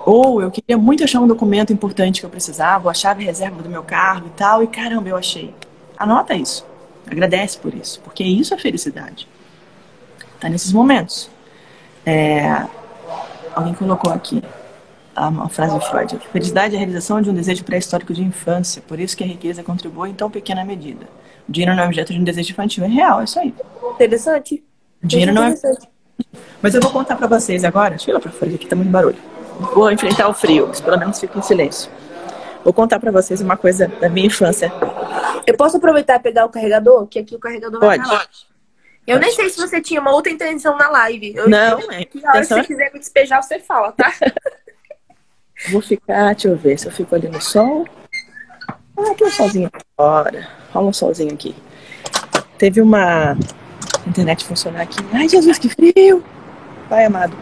[0.07, 3.69] Ou eu queria muito achar um documento importante que eu precisava, a chave reserva do
[3.69, 5.55] meu carro e tal, e caramba, eu achei.
[5.97, 6.67] Anota isso.
[7.07, 9.29] Agradece por isso, porque isso é felicidade.
[10.45, 11.31] Tá nesses momentos.
[12.05, 12.67] É,
[13.55, 14.43] Alguém colocou aqui
[15.17, 16.19] uma frase de Freud.
[16.31, 19.63] Felicidade é a realização de um desejo pré-histórico de infância, por isso que a riqueza
[19.63, 21.07] contribui em tão pequena medida.
[21.49, 23.55] O dinheiro não é objeto de um desejo infantil, é real, é isso aí.
[23.95, 24.63] Interessante.
[25.03, 25.89] O dinheiro não é Interessante.
[26.61, 27.91] mas eu vou contar pra vocês agora.
[27.91, 29.17] Deixa eu ir lá pra fora, aqui tá muito barulho.
[29.75, 31.91] Vou enfrentar o frio, mas pelo menos fico em silêncio.
[32.63, 34.71] Vou contar pra vocês uma coisa da minha infância.
[35.47, 37.07] Eu posso aproveitar e pegar o carregador?
[37.07, 38.54] Que aqui o carregador vai Pode.
[39.07, 41.35] Eu nem sei se você tinha uma outra intenção na live.
[41.37, 41.95] Eu, Não, eu, é.
[41.95, 44.13] Na hora que você Intenção- quiser me despejar, você fala, tá?
[45.71, 47.87] Vou ficar, deixa eu ver se eu fico ali no sol.
[48.97, 50.49] Ah, tem um solzinho fora.
[50.73, 51.55] Rola um solzinho aqui.
[52.59, 54.99] Teve uma a internet funcionar aqui.
[55.13, 56.25] Ai, Jesus, que frio!
[56.89, 57.37] Pai amado.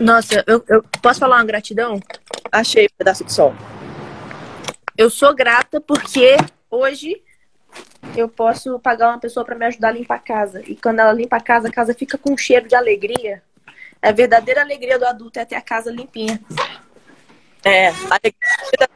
[0.00, 2.00] Nossa, eu, eu posso falar uma gratidão?
[2.50, 3.54] Achei um pedaço de sol.
[4.96, 6.36] Eu sou grata porque
[6.70, 7.22] hoje
[8.16, 10.62] eu posso pagar uma pessoa pra me ajudar a limpar a casa.
[10.66, 13.42] E quando ela limpa a casa, a casa fica com um cheiro de alegria.
[14.00, 16.40] É a verdadeira alegria do adulto é ter a casa limpinha.
[17.64, 18.32] É, a alegria
[18.78, 18.88] da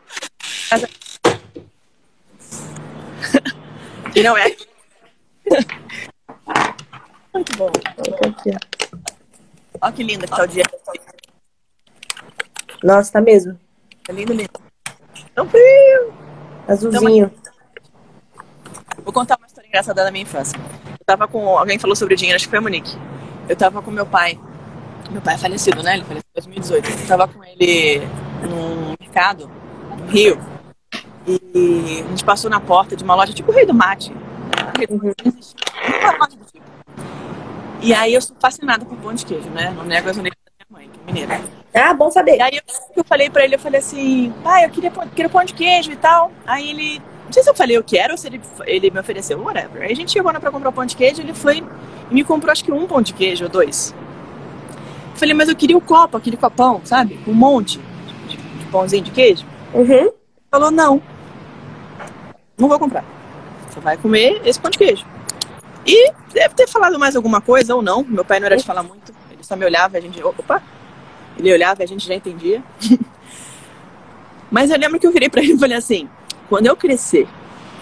[0.70, 0.88] casa.
[4.14, 4.57] E não é.
[7.33, 7.70] Muito bom.
[9.81, 10.64] Olha que linda que tá o dia.
[12.83, 13.59] Nossa, tá mesmo.
[14.09, 14.50] É lindo, lindo.
[15.35, 16.14] Tão frio.
[16.66, 17.31] Azulzinho.
[19.07, 20.59] Vou contar uma história engraçada da minha infância.
[20.59, 21.57] Eu tava com.
[21.57, 22.92] Alguém falou sobre dinheiro, acho que foi a Monique.
[23.49, 24.37] Eu tava com meu pai.
[25.12, 25.95] Meu pai é falecido, né?
[25.95, 26.90] Ele faleceu em 2018.
[26.90, 28.01] Eu tava com ele
[28.42, 29.49] num mercado,
[29.97, 30.37] no Rio.
[31.25, 34.12] E a gente passou na porta de uma loja tipo o Rei do Mate.
[37.81, 39.71] E aí eu sou fascinada por pão de queijo, né?
[39.71, 41.40] Não nego as unidades da minha mãe, que é mineira.
[41.73, 42.38] Ah, bom saber.
[42.38, 42.62] E aí eu,
[42.97, 45.97] eu falei pra ele, eu falei assim, pai, eu queria, queria pão de queijo e
[45.97, 46.33] tal.
[46.45, 49.39] Aí ele, não sei se eu falei eu quero ou se ele, ele me ofereceu,
[49.39, 49.83] whatever.
[49.83, 51.62] Aí a gente chegou lá pra comprar pão de queijo, ele foi
[52.11, 53.95] e me comprou acho que um pão de queijo ou dois.
[55.12, 57.19] Eu falei, mas eu queria o copo, aquele copão, sabe?
[57.27, 57.81] Um monte
[58.29, 59.45] de, de pãozinho de queijo.
[59.75, 59.93] Uhum.
[59.93, 60.12] Ele
[60.51, 61.03] falou, não,
[62.57, 63.05] não vou comprar.
[63.69, 65.05] Você vai comer esse pão de queijo.
[65.87, 68.03] E deve ter falado mais alguma coisa ou não.
[68.03, 69.15] Meu pai não era de falar muito.
[69.31, 70.23] Ele só me olhava e a gente.
[70.23, 70.62] Opa!
[71.39, 72.62] Ele olhava e a gente já entendia.
[74.51, 76.09] Mas eu lembro que eu virei pra ele e falei assim:
[76.48, 77.26] quando eu crescer,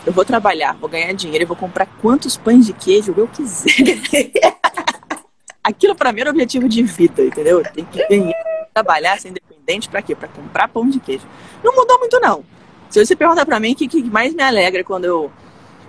[0.06, 3.72] eu vou trabalhar, vou ganhar dinheiro e vou comprar quantos pães de queijo eu quiser.
[5.62, 7.62] Aquilo pra mim era o objetivo de vida, entendeu?
[7.62, 8.34] Tem que ganhar,
[8.74, 9.64] trabalhar, ser independente.
[9.64, 10.14] dente para quê?
[10.14, 11.26] Para comprar pão de queijo.
[11.62, 12.44] Não mudou muito, não.
[12.90, 15.32] Se você perguntar para mim, o que, que mais me alegra quando eu,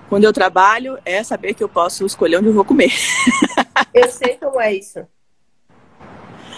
[0.07, 2.91] quando eu trabalho é saber que eu posso escolher onde eu vou comer.
[3.93, 5.05] Eu sei como é isso.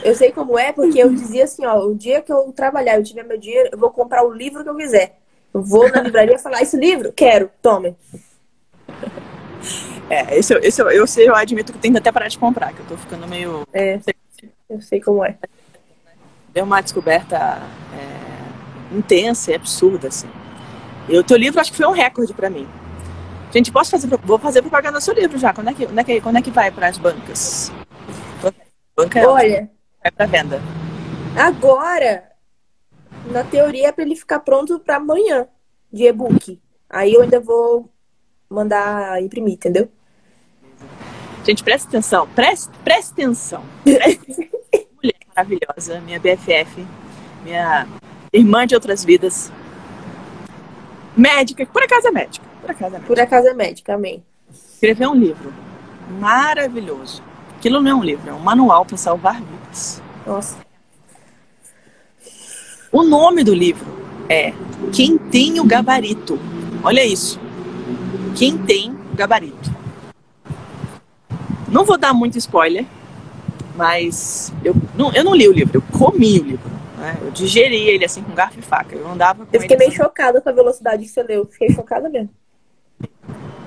[0.04, 3.04] Eu sei como é, porque eu dizia assim, ó, o dia que eu trabalhar, eu
[3.04, 5.20] tiver meu dinheiro, eu vou comprar o livro que eu quiser.
[5.62, 7.12] Vou na livraria falar, esse livro?
[7.14, 7.96] Quero, tome.
[10.10, 12.80] É, esse, esse eu, eu sei, eu admito que que até parar de comprar, que
[12.80, 13.68] eu tô ficando meio.
[13.74, 14.00] É,
[14.70, 15.38] eu sei como é.
[16.54, 17.62] Deu uma descoberta
[17.94, 20.30] é, intensa e absurda, assim.
[21.10, 22.66] E o teu livro acho que foi um recorde para mim.
[23.52, 25.54] Gente, posso fazer, vou fazer propaganda do seu livro já.
[25.54, 27.72] Quando é que, quando é que, quando é que vai para as bancas?
[28.96, 29.72] Banca é Olha,
[30.04, 30.62] é para venda.
[31.36, 32.24] Agora,
[33.32, 35.48] na teoria é para ele ficar pronto para amanhã,
[35.92, 36.60] de e-book.
[36.90, 37.92] Aí eu ainda vou
[38.50, 39.90] mandar imprimir, entendeu?
[41.46, 43.64] Gente, presta atenção, presta, presta atenção.
[43.86, 46.86] Mulher maravilhosa, minha BFF,
[47.44, 47.88] minha
[48.34, 49.52] irmã de outras vidas.
[51.16, 52.46] Médica, por acaso é médica.
[52.62, 53.08] Por acaso é médica.
[53.08, 54.26] Por acaso é médica, amém.
[54.52, 55.54] Escreveu um livro
[56.20, 57.24] maravilhoso.
[57.58, 60.02] Aquilo não é um livro, é um manual para salvar vidas.
[60.26, 60.67] Nossa.
[62.98, 63.86] O nome do livro
[64.28, 64.52] é
[64.92, 66.40] Quem tem o gabarito.
[66.84, 67.40] Olha isso.
[68.36, 69.72] Quem tem o gabarito.
[71.68, 72.88] Não vou dar muito spoiler,
[73.76, 76.72] mas eu não, eu não li o livro, eu comi o livro.
[76.98, 77.16] Né?
[77.22, 78.96] Eu digeri ele assim com garfo e faca.
[78.96, 81.46] Eu andava Eu fiquei meio chocada com a velocidade que você leu.
[81.46, 82.32] Fiquei chocada mesmo.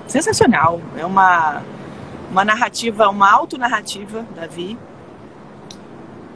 [0.07, 0.81] Sensacional.
[0.97, 1.63] É uma,
[2.29, 4.77] uma narrativa, uma autonarrativa da Vi,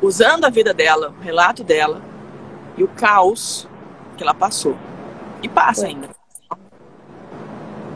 [0.02, 2.15] usando a vida dela, o relato dela
[2.78, 3.68] e o caos
[4.18, 4.76] que ela passou.
[5.42, 6.10] E passa ainda.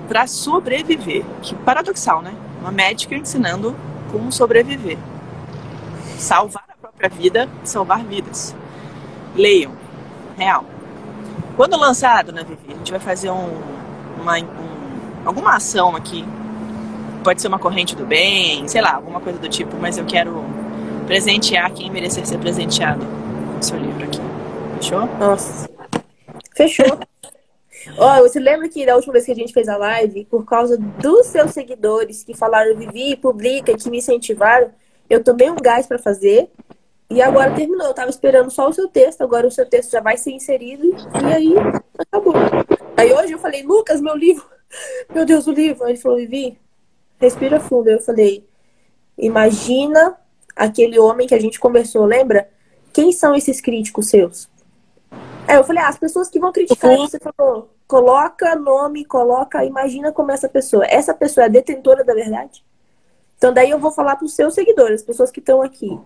[0.08, 1.24] Para sobreviver.
[1.42, 2.34] Que paradoxal, né?
[2.62, 3.76] Uma médica ensinando
[4.12, 4.98] como sobreviver.
[6.18, 8.56] Salvar a própria vida, salvar vidas.
[9.36, 9.72] Leiam.
[10.38, 10.66] Real.
[11.56, 12.74] Quando lançado, né, Vivi?
[12.74, 13.50] A gente vai fazer um,
[14.22, 16.26] uma, um, alguma ação aqui.
[17.24, 20.44] Pode ser uma corrente do bem, sei lá, alguma coisa do tipo, mas eu quero
[21.06, 24.39] presentear quem merecer ser presenteado com o seu livro aqui.
[24.80, 25.06] Fechou?
[25.20, 25.70] Nossa.
[26.56, 26.86] Fechou.
[27.98, 30.46] Ó, oh, você lembra que da última vez que a gente fez a live, por
[30.46, 34.72] causa dos seus seguidores que falaram Vivi, publica, que me incentivaram,
[35.10, 36.50] eu tomei um gás para fazer
[37.10, 37.88] e agora terminou.
[37.88, 40.86] Eu tava esperando só o seu texto, agora o seu texto já vai ser inserido
[40.86, 41.54] e aí
[41.98, 42.34] acabou.
[42.96, 44.46] Aí hoje eu falei, Lucas, meu livro.
[45.14, 45.84] Meu Deus, o livro.
[45.84, 46.58] Aí ele falou, Vivi,
[47.20, 47.90] respira fundo.
[47.90, 48.48] Eu falei,
[49.18, 50.16] imagina
[50.56, 52.48] aquele homem que a gente conversou, lembra?
[52.94, 54.48] Quem são esses críticos seus?
[55.50, 57.08] É, eu falei, ah, as pessoas que vão criticar, uhum.
[57.08, 60.86] você falou, coloca nome, coloca, imagina como essa pessoa.
[60.86, 62.64] Essa pessoa é detentora da verdade?
[63.36, 66.00] Então daí eu vou falar para os seus seguidores, as pessoas que estão aqui.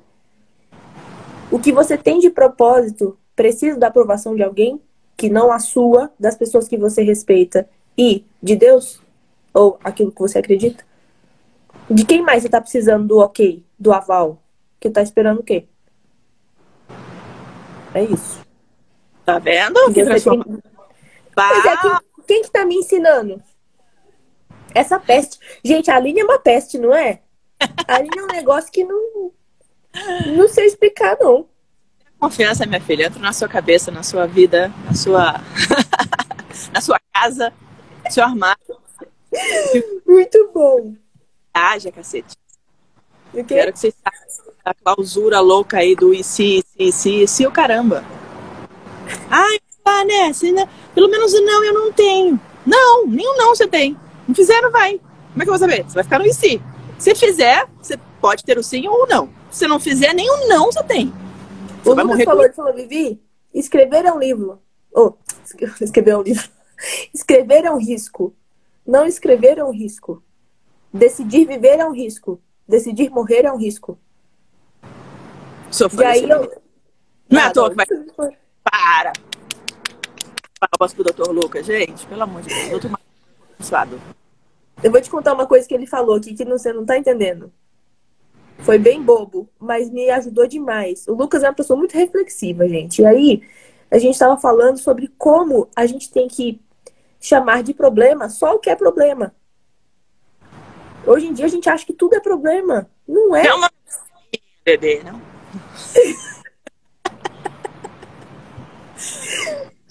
[1.51, 4.81] O que você tem de propósito precisa da aprovação de alguém
[5.17, 9.01] que não a sua, das pessoas que você respeita e de Deus?
[9.53, 10.85] Ou aquilo que você acredita?
[11.89, 14.41] De quem mais você está precisando do ok, do aval?
[14.79, 15.67] Que está esperando o quê?
[17.93, 18.42] É isso.
[19.25, 19.93] Tá vendo?
[19.93, 20.43] Que transforma...
[20.43, 20.59] tem...
[21.35, 21.91] Mas é, quem,
[22.27, 23.41] quem que tá me ensinando?
[24.73, 25.39] Essa peste.
[25.63, 27.19] Gente, a Aline é uma peste, não é?
[27.87, 29.31] A Aline é um negócio que não.
[30.35, 31.47] Não sei explicar, não.
[32.19, 33.05] Confiança, minha filha.
[33.05, 35.41] Entra na sua cabeça, na sua vida, na sua.
[36.73, 37.53] na sua casa,
[38.03, 38.77] no seu armário.
[40.05, 40.95] Muito bom.
[41.53, 42.35] Haja, cacete.
[43.47, 47.45] Quero que vocês saibam a clausura louca aí do e se, e se, e se,
[47.45, 48.03] o caramba.
[49.29, 50.67] Ai, Vanessa, né?
[50.93, 52.39] pelo menos não eu não tenho.
[52.65, 53.97] Não, nenhum não você tem.
[54.27, 54.99] Não fizer, não vai.
[55.31, 55.83] Como é que eu vou saber?
[55.83, 56.61] Você vai ficar no e se.
[56.97, 59.29] Se fizer, você pode ter o sim ou não.
[59.51, 61.13] Se não fizer, nenhum não você tem.
[61.83, 62.53] Você o vai Lucas morrer falou, com...
[62.53, 63.21] falou, Vivi,
[63.53, 64.61] escrever é um livro.
[64.93, 65.13] Oh,
[65.81, 66.49] escrever é um livro.
[67.13, 68.35] Escrever é um risco.
[68.85, 70.21] Não escrever é um risco.
[70.93, 72.41] Decidir viver é um risco.
[72.67, 73.97] Decidir morrer é um risco.
[75.97, 76.61] E aí eu...
[77.29, 77.85] Não é à toa que vai.
[78.63, 79.13] Para!
[80.59, 82.05] Palmas pro doutor Lucas, gente.
[82.05, 82.69] Pelo amor de Deus.
[82.69, 82.99] Doutor
[83.57, 84.01] abençoado.
[84.81, 87.51] Eu vou te contar uma coisa que ele falou aqui que você não tá entendendo.
[88.59, 91.07] Foi bem bobo, mas me ajudou demais.
[91.07, 93.01] O Lucas é uma pessoa muito reflexiva, gente.
[93.01, 93.43] E aí,
[93.91, 96.61] a gente estava falando sobre como a gente tem que
[97.19, 99.33] chamar de problema só o que é problema.
[101.05, 102.89] Hoje em dia a gente acha que tudo é problema.
[103.07, 103.47] Não é.
[103.47, 103.69] É uma
[104.65, 105.21] bebê, não?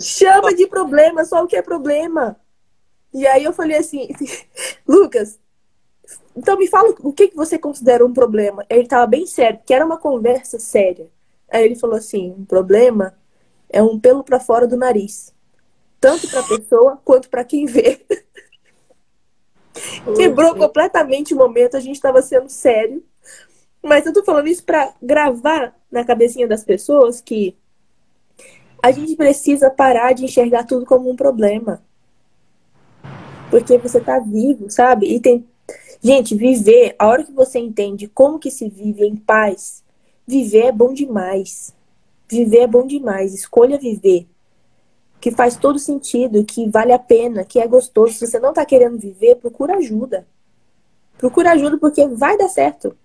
[0.02, 2.36] Chama de problema só o que é problema.
[3.14, 4.08] E aí eu falei assim,
[4.86, 5.38] Lucas,
[6.36, 8.64] então me fala o que, que você considera um problema.
[8.68, 11.08] Ele estava bem sério, que era uma conversa séria.
[11.50, 13.14] Aí ele falou assim: o problema
[13.68, 15.34] é um pelo para fora do nariz.
[16.00, 18.04] Tanto para a pessoa quanto para quem vê.
[20.16, 23.04] Quebrou completamente o momento, a gente estava sendo sério.
[23.82, 27.56] Mas eu tô falando isso para gravar na cabecinha das pessoas que
[28.82, 31.80] a gente precisa parar de enxergar tudo como um problema.
[33.48, 35.06] Porque você tá vivo, sabe?
[35.06, 35.46] E tem.
[36.02, 39.84] Gente, viver, a hora que você entende como que se vive em paz,
[40.26, 41.72] viver é bom demais.
[42.28, 43.32] Viver é bom demais.
[43.32, 44.26] Escolha viver.
[45.20, 48.14] Que faz todo sentido, que vale a pena, que é gostoso.
[48.14, 50.26] Se você não tá querendo viver, procura ajuda.
[51.16, 52.96] Procura ajuda porque vai dar certo.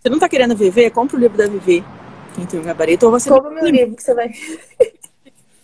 [0.00, 0.90] Você não tá querendo viver?
[0.90, 1.84] Compra o livro da Vivi.
[2.36, 3.30] Quem tem o gabarito, ou você.
[3.30, 4.30] Compra o meu livro que você vai.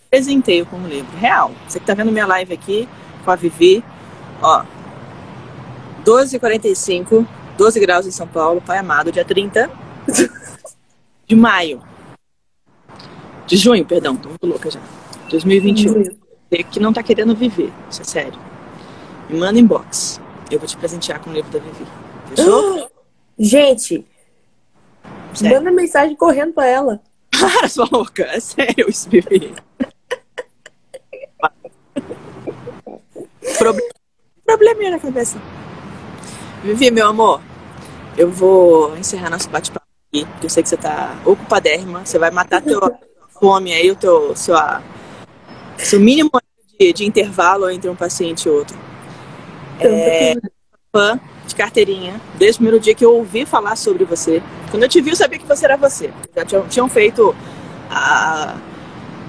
[0.09, 1.15] Presenteio como livro.
[1.17, 1.51] Real.
[1.67, 2.89] Você que tá vendo minha live aqui
[3.23, 3.83] com a Vivi,
[4.41, 4.65] ó.
[6.03, 7.25] 12h45,
[7.57, 9.71] 12 graus em São Paulo, Pai Amado, dia 30
[11.25, 11.81] de maio.
[13.45, 14.81] De junho, perdão, tô muito louca já.
[15.29, 16.03] 2021.
[16.03, 18.39] Você que não tá querendo viver, isso é sério.
[19.29, 20.19] Me manda inbox.
[20.51, 21.85] Eu vou te presentear com o livro da Vivi.
[22.35, 22.91] Fechou?
[23.39, 24.05] Gente,
[25.35, 25.57] Sério.
[25.57, 27.01] manda mensagem correndo pra ela.
[27.31, 28.23] Para, sua louca.
[28.23, 29.53] É sério isso, Vivi.
[33.57, 33.89] Proble-
[34.45, 35.37] Probleminha na cabeça.
[36.63, 37.41] Vivi, meu amor,
[38.17, 42.05] eu vou encerrar nosso bate-papo aqui, porque eu sei que você tá ocupadérrima.
[42.05, 42.79] Você vai matar teu
[43.39, 44.81] fome aí, o teu sua,
[45.77, 46.29] seu mínimo
[46.79, 48.77] de, de intervalo entre um paciente e outro.
[49.79, 50.35] É,
[50.95, 54.41] fã de carteirinha, desde o primeiro dia que eu ouvi falar sobre você.
[54.73, 56.11] Quando eu te vi, eu sabia que você era você.
[56.35, 57.35] Já tinham, tinham feito
[57.91, 58.57] a,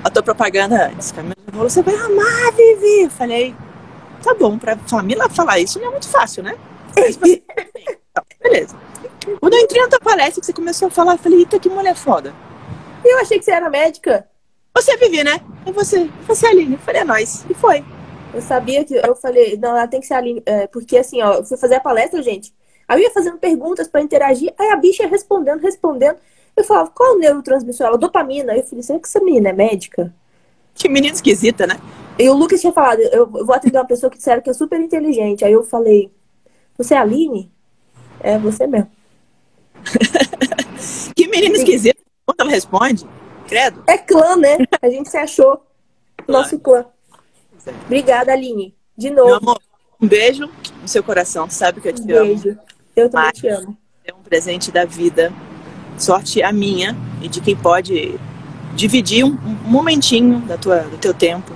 [0.02, 1.12] a tua propaganda antes.
[1.12, 3.02] Camila falou, você vai amar, Vivi.
[3.02, 3.54] Eu falei,
[4.22, 6.57] tá bom, pra Camila falar isso não é muito fácil, né?
[6.96, 8.74] Então, beleza.
[9.38, 11.68] Quando eu entrei na tua palestra, que você começou a falar, eu falei, eita, que
[11.68, 12.33] mulher foda.
[13.04, 14.26] Eu achei que você era médica.
[14.74, 15.42] Você é Vivi, né?
[15.66, 16.09] E você?
[16.26, 16.72] Você é Aline.
[16.72, 17.44] Eu falei, é nóis.
[17.50, 17.85] E foi.
[18.33, 18.94] Eu sabia que.
[18.94, 20.42] Eu falei, não, ela tem que ser ali.
[20.46, 22.50] é, porque assim, ó, eu fui fazer a palestra, gente.
[22.88, 24.53] Aí eu ia fazendo perguntas pra interagir.
[24.59, 26.16] Aí a bicha ia respondendo, respondendo.
[26.57, 27.87] Eu falava, qual é o neurotransmissor?
[27.87, 28.53] Ela, dopamina.
[28.53, 30.14] Aí eu falei, será que essa menina é médica?
[30.75, 31.77] Que menina esquisita, né?
[32.18, 34.81] E o Lucas tinha falado, eu, vou atender uma pessoa que disseram que é super
[34.81, 35.44] inteligente.
[35.44, 36.11] Aí eu falei,
[36.79, 37.51] você é a Aline?
[38.20, 38.90] É você mesmo.
[41.14, 41.99] Que menina esquisita.
[42.27, 43.07] Quando ela responde,
[43.47, 43.85] credo.
[43.87, 44.59] É clã, né?
[44.83, 45.64] A gente se achou.
[46.29, 46.87] Nosso clã.
[47.87, 48.75] Obrigada, Aline.
[48.97, 49.37] De Meu novo.
[49.37, 49.61] amor,
[50.01, 50.51] um beijo
[50.83, 51.49] no seu coração.
[51.49, 52.27] Sabe que eu te Um amo.
[52.27, 52.59] beijo.
[52.96, 53.76] Eu também Mas- te amo.
[54.07, 55.33] É um presente da vida.
[55.96, 58.18] Sorte a minha e de quem pode
[58.74, 59.30] dividir um,
[59.64, 61.52] momentinho da tua, do teu tempo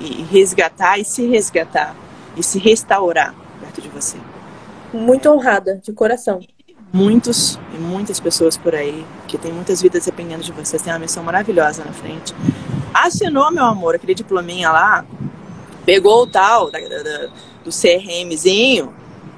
[0.00, 1.94] e resgatar e se resgatar
[2.36, 4.16] e se restaurar perto de você.
[4.92, 6.40] Muito honrada, de coração.
[6.92, 10.98] Muitos e muitas pessoas por aí que tem muitas vidas dependendo de vocês, tem uma
[10.98, 12.34] missão maravilhosa na frente.
[12.92, 15.04] Assinou, meu amor, aquele diplominha lá,
[15.86, 17.28] pegou o tal da- da- da-
[17.64, 18.92] do CRMzinho,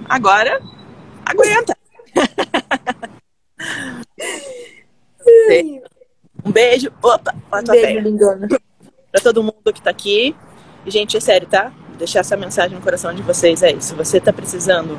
[0.09, 0.61] agora
[1.25, 1.77] aguenta.
[6.45, 6.93] Um beijo.
[7.03, 8.49] Opa, tua Beijo, lindona.
[9.11, 10.37] Pra todo mundo que tá aqui.
[10.85, 11.73] E, gente, é sério, tá?
[11.89, 13.81] Vou deixar essa mensagem no coração de vocês aí.
[13.81, 14.99] Se você tá precisando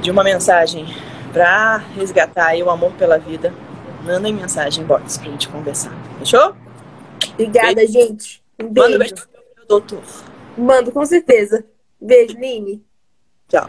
[0.00, 0.86] de uma mensagem
[1.32, 3.52] pra resgatar aí o amor pela vida,
[4.04, 5.92] mandem mensagem em box pra gente conversar.
[6.18, 6.56] Fechou?
[7.34, 8.42] Obrigada, gente.
[8.58, 8.98] Um Manda um beijo.
[8.98, 9.14] beijo
[9.54, 10.02] pro doutor.
[10.56, 11.64] Mando, com certeza.
[12.00, 12.82] Beijo, Line.
[13.48, 13.66] Tchau.